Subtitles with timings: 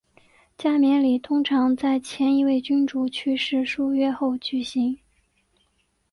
[0.57, 4.97] 加冕礼通常在前一位君主去世数月后举行。